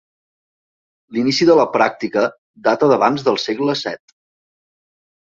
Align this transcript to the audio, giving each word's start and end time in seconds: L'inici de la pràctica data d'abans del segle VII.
L'inici 1.17 1.47
de 1.51 1.59
la 1.61 1.67
pràctica 1.77 2.25
data 2.71 2.93
d'abans 2.95 3.31
del 3.31 3.41
segle 3.47 3.81
VII. 3.87 4.05